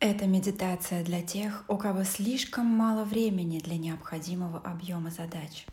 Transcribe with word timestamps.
Это 0.00 0.26
медитация 0.26 1.04
для 1.04 1.20
тех, 1.20 1.62
у 1.68 1.76
кого 1.76 2.04
слишком 2.04 2.64
мало 2.64 3.04
времени 3.04 3.58
для 3.58 3.76
необходимого 3.76 4.58
объема 4.58 5.10
задач. 5.10 5.66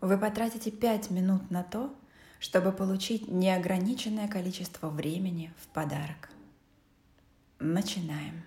Вы 0.00 0.18
потратите 0.18 0.72
5 0.72 1.10
минут 1.10 1.48
на 1.48 1.62
то, 1.62 1.94
чтобы 2.40 2.72
получить 2.72 3.28
неограниченное 3.28 4.26
количество 4.26 4.88
времени 4.88 5.52
в 5.62 5.68
подарок. 5.68 6.28
Начинаем. 7.60 8.42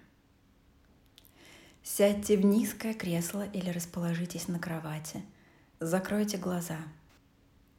Сядьте 1.82 2.36
в 2.36 2.44
низкое 2.44 2.94
кресло 2.94 3.46
или 3.54 3.70
расположитесь 3.70 4.50
на 4.50 4.60
кровати. 4.60 5.24
Закройте 5.80 6.36
глаза. 6.38 6.80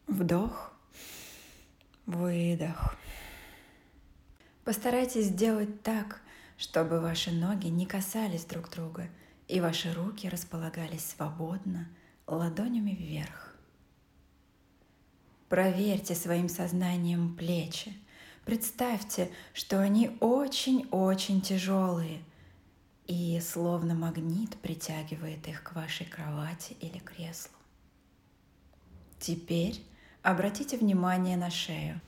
Вдох, 0.07 0.73
выдох. 2.07 2.97
Постарайтесь 4.65 5.27
сделать 5.27 5.83
так, 5.83 6.23
чтобы 6.57 7.01
ваши 7.01 7.33
ноги 7.33 7.69
не 7.69 7.87
касались 7.87 8.45
друг 8.45 8.71
друга 8.71 9.09
и 9.49 9.61
ваши 9.61 9.93
руки 9.93 10.29
располагались 10.29 11.05
свободно, 11.05 11.89
ладонями 12.27 12.93
вверх. 12.93 13.55
Проверьте 15.49 16.15
своим 16.15 16.49
сознанием 16.49 17.37
плечи. 17.37 17.93
Представьте, 18.45 19.31
что 19.53 19.81
они 19.81 20.17
очень-очень 20.21 21.41
тяжелые 21.41 22.23
и 23.07 23.39
словно 23.41 23.95
магнит 23.95 24.57
притягивает 24.57 25.47
их 25.49 25.63
к 25.63 25.75
вашей 25.75 26.07
кровати 26.07 26.77
или 26.81 26.99
креслу. 26.99 27.57
Теперь 29.19 29.83
обратите 30.23 30.77
внимание 30.77 31.37
на 31.37 31.51
шею. 31.51 32.01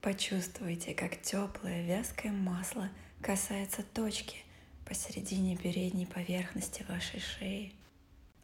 Почувствуйте, 0.00 0.94
как 0.94 1.20
теплое 1.20 1.84
вязкое 1.84 2.32
масло– 2.32 2.88
касается 3.22 3.82
точки 3.82 4.44
посередине 4.84 5.56
передней 5.56 6.06
поверхности 6.06 6.84
вашей 6.88 7.20
шеи. 7.20 7.74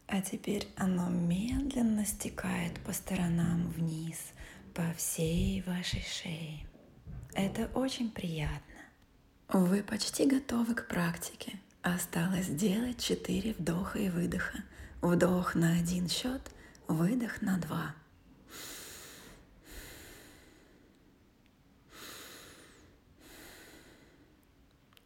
А 0.07 0.21
теперь 0.21 0.67
оно 0.75 1.09
медленно 1.09 2.05
стекает 2.05 2.79
по 2.81 2.93
сторонам 2.93 3.67
вниз, 3.69 4.19
по 4.73 4.93
всей 4.93 5.63
вашей 5.63 6.03
шее. 6.03 6.67
Это 7.33 7.69
очень 7.73 8.11
приятно. 8.11 8.59
Вы 9.49 9.83
почти 9.83 10.25
готовы 10.27 10.75
к 10.75 10.87
практике. 10.87 11.59
Осталось 11.81 12.45
сделать 12.45 13.03
4 13.03 13.53
вдоха 13.53 13.99
и 13.99 14.09
выдоха. 14.09 14.63
Вдох 15.01 15.55
на 15.55 15.73
один 15.73 16.07
счет, 16.07 16.41
выдох 16.87 17.41
на 17.41 17.57
два. 17.57 17.95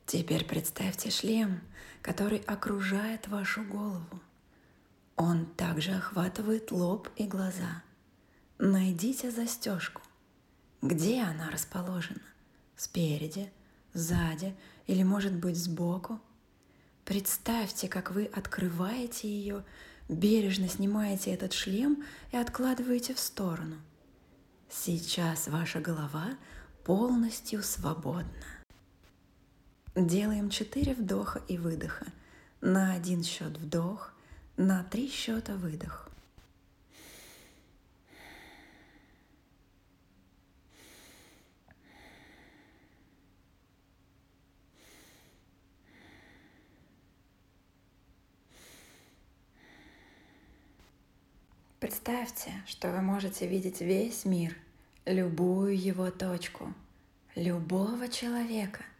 Теперь 0.09 0.43
представьте 0.43 1.11
шлем, 1.11 1.61
который 2.01 2.39
окружает 2.39 3.27
вашу 3.27 3.63
голову. 3.63 4.19
Он 5.15 5.45
также 5.45 5.91
охватывает 5.91 6.71
лоб 6.71 7.09
и 7.15 7.27
глаза. 7.27 7.83
Найдите 8.57 9.29
застежку. 9.29 10.01
Где 10.81 11.21
она 11.21 11.51
расположена? 11.51 12.23
Спереди, 12.75 13.51
сзади 13.93 14.55
или, 14.87 15.03
может 15.03 15.35
быть, 15.35 15.57
сбоку? 15.57 16.19
Представьте, 17.05 17.87
как 17.87 18.09
вы 18.09 18.25
открываете 18.25 19.29
ее, 19.29 19.63
бережно 20.07 20.69
снимаете 20.69 21.35
этот 21.35 21.53
шлем 21.53 22.03
и 22.31 22.37
откладываете 22.37 23.13
в 23.13 23.19
сторону. 23.19 23.75
Сейчас 24.71 25.47
ваша 25.49 25.79
голова 25.79 26.35
полностью 26.83 27.61
свободна. 27.61 28.33
Делаем 29.99 30.49
4 30.49 30.93
вдоха 30.93 31.41
и 31.49 31.57
выдоха. 31.57 32.05
На 32.61 32.93
один 32.93 33.21
счет 33.21 33.57
вдох, 33.57 34.13
на 34.55 34.81
три 34.85 35.09
счета 35.09 35.55
выдох. 35.55 36.09
Представьте, 51.81 52.53
что 52.67 52.89
вы 52.91 53.01
можете 53.01 53.47
видеть 53.47 53.81
весь 53.81 54.23
мир, 54.23 54.55
любую 55.05 55.77
его 55.77 56.09
точку, 56.09 56.73
любого 57.35 58.07
человека– 58.07 58.85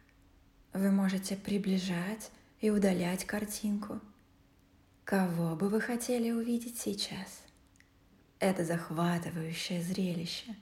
вы 0.72 0.90
можете 0.90 1.36
приближать 1.36 2.30
и 2.60 2.70
удалять 2.70 3.24
картинку. 3.24 4.00
Кого 5.04 5.56
бы 5.56 5.68
вы 5.68 5.80
хотели 5.80 6.30
увидеть 6.30 6.78
сейчас? 6.78 7.42
Это 8.38 8.64
захватывающее 8.64 9.82
зрелище. 9.82 10.54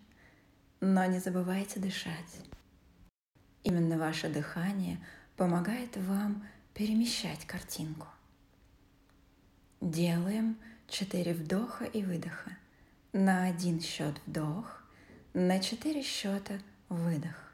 Но 0.81 1.05
не 1.07 1.19
забывайте 1.19 1.81
дышать. 1.81 2.41
Именно 3.65 3.99
ваше 3.99 4.29
дыхание 4.29 4.99
помогает 5.37 5.97
вам 5.97 6.47
перемещать 6.73 7.45
картинку. 7.45 8.07
Делаем 9.81 10.57
4 10.89 11.35
вдоха 11.35 11.85
и 11.85 12.03
выдоха. 12.03 12.57
На 13.13 13.45
один 13.45 13.81
счет 13.81 14.15
вдох, 14.27 14.83
на 15.35 15.61
4 15.61 16.03
счета 16.03 16.59
выдох. 16.89 17.48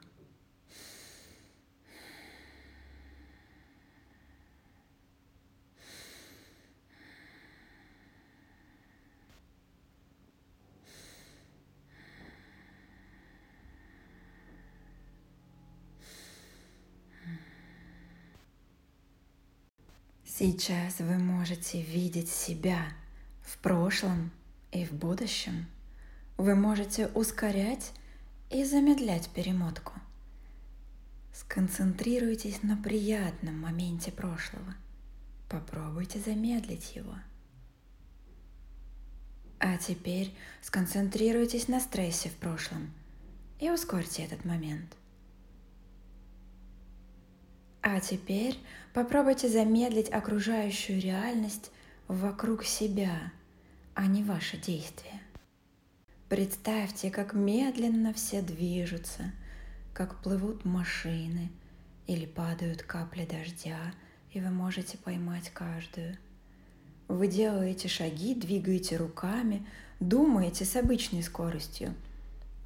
Сейчас 20.46 20.98
вы 20.98 21.16
можете 21.16 21.80
видеть 21.80 22.28
себя 22.28 22.84
в 23.40 23.56
прошлом 23.56 24.30
и 24.72 24.84
в 24.84 24.92
будущем. 24.92 25.66
Вы 26.36 26.54
можете 26.54 27.06
ускорять 27.06 27.92
и 28.50 28.62
замедлять 28.62 29.30
перемотку. 29.30 29.94
Сконцентрируйтесь 31.32 32.62
на 32.62 32.76
приятном 32.76 33.58
моменте 33.58 34.12
прошлого. 34.12 34.74
Попробуйте 35.48 36.18
замедлить 36.18 36.94
его. 36.94 37.14
А 39.60 39.78
теперь 39.78 40.36
сконцентрируйтесь 40.60 41.68
на 41.68 41.80
стрессе 41.80 42.28
в 42.28 42.34
прошлом 42.34 42.92
и 43.60 43.70
ускорьте 43.70 44.24
этот 44.24 44.44
момент– 44.44 44.94
а 47.84 48.00
теперь 48.00 48.58
попробуйте 48.94 49.46
замедлить 49.50 50.10
окружающую 50.10 50.98
реальность 50.98 51.70
вокруг 52.08 52.64
себя, 52.64 53.30
а 53.92 54.06
не 54.06 54.24
ваши 54.24 54.56
действия. 54.56 55.20
Представьте, 56.30 57.10
как 57.10 57.34
медленно 57.34 58.14
все 58.14 58.40
движутся, 58.40 59.32
как 59.92 60.22
плывут 60.22 60.64
машины 60.64 61.52
или 62.06 62.24
падают 62.24 62.82
капли 62.82 63.26
дождя, 63.26 63.92
и 64.32 64.40
вы 64.40 64.48
можете 64.48 64.96
поймать 64.96 65.50
каждую. 65.50 66.16
Вы 67.06 67.28
делаете 67.28 67.88
шаги, 67.88 68.34
двигаете 68.34 68.96
руками, 68.96 69.66
думаете 70.00 70.64
с 70.64 70.74
обычной 70.74 71.22
скоростью, 71.22 71.94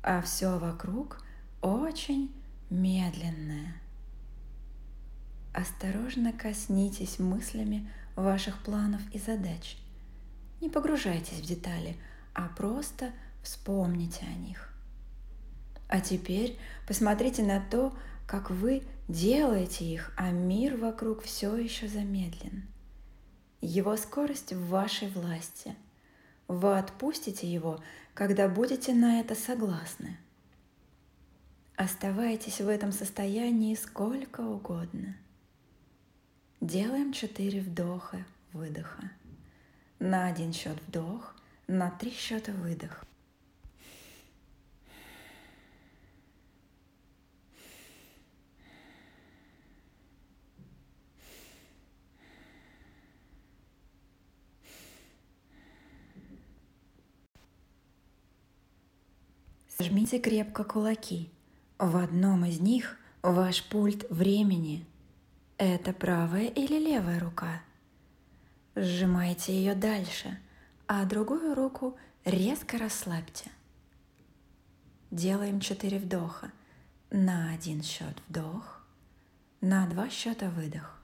а 0.01 0.23
все 0.23 0.61
вокруг 0.61 1.25
очень 1.61 2.31
медленное– 2.71 3.75
Осторожно 5.59 6.33
коснитесь 6.33 7.19
мыслями 7.19 7.91
ваших 8.15 8.63
планов 8.63 9.01
и 9.13 9.19
задач. 9.19 9.77
Не 10.60 10.69
погружайтесь 10.69 11.41
в 11.41 11.45
детали, 11.45 11.97
а 12.33 12.47
просто 12.47 13.10
вспомните 13.43 14.25
о 14.25 14.39
них. 14.39 14.72
А 15.89 16.01
теперь 16.01 16.57
посмотрите 16.87 17.43
на 17.43 17.59
то, 17.59 17.93
как 18.28 18.53
вы 18.53 18.84
делаете 19.09 19.84
их, 19.84 20.13
а 20.16 20.31
мир 20.31 20.77
вокруг 20.77 21.25
все 21.25 21.57
еще 21.57 21.89
замедлен. 21.89 22.63
Его 23.61 23.97
скорость 23.97 24.53
в 24.53 24.69
вашей 24.69 25.09
власти. 25.09 25.75
Вы 26.47 26.78
отпустите 26.78 27.53
его, 27.53 27.83
когда 28.15 28.47
будете 28.47 28.95
на 28.95 29.19
это 29.19 29.34
согласны. 29.34 30.19
Оставайтесь 31.75 32.61
в 32.61 32.69
этом 32.69 32.93
состоянии 32.93 33.75
сколько 33.75 34.43
угодно– 34.43 35.16
Делаем 36.68 37.15
4 37.15 37.62
вдоха, 37.62 38.26
выдоха. 38.53 39.10
На 39.98 40.26
один 40.26 40.53
счет 40.53 40.76
вдох, 40.86 41.34
на 41.66 41.91
три 41.91 42.10
счета 42.10 42.53
выдох. 42.53 43.06
Сожмите 59.68 60.18
крепко 60.18 60.65
кулаки. 60.65 61.30
В 61.78 61.97
одном 61.97 62.44
из 62.44 62.60
них 62.60 62.98
ваш 63.22 63.65
пульт 63.65 64.04
времени– 64.10 64.84
это 65.59 65.93
правая 65.93 66.47
или 66.47 66.78
левая 66.78 67.19
рука? 67.19 67.63
Сжимайте 68.77 69.53
ее 69.53 69.75
дальше, 69.75 70.39
а 70.87 71.05
другую 71.05 71.57
руку 71.57 71.99
резко 72.25 72.78
расслабьте. 72.78 73.51
Делаем 75.10 75.59
4 75.59 75.99
вдоха. 75.99 76.53
На 77.10 77.51
один 77.53 77.83
счет 77.83 78.22
вдох, 78.28 78.87
на 79.60 79.89
два 79.89 80.09
счета 80.10 80.49
выдох. 80.49 80.97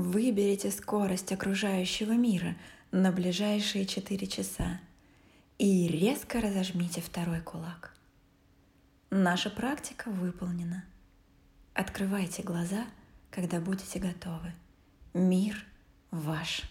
Выберите 0.00 0.70
скорость 0.70 1.30
окружающего 1.30 2.12
мира 2.12 2.56
на 2.90 3.12
ближайшие 3.12 3.84
4 3.84 4.26
часа 4.28 4.80
и 5.58 5.88
резко 5.88 6.40
разожмите 6.40 7.02
второй 7.02 7.42
кулак. 7.42 7.94
Наша 9.10 9.50
практика 9.50 10.08
выполнена. 10.08 10.86
Открывайте 11.74 12.42
глаза, 12.42 12.86
когда 13.30 13.60
будете 13.60 13.98
готовы. 13.98 14.54
Мир 15.12 15.66
ваш. 16.10 16.62